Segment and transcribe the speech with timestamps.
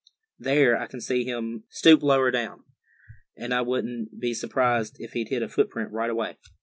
[0.39, 2.31] There, I can see him stoop down lower,
[3.37, 6.37] and I wouldn't be surprised if he'd hit a footprint right away."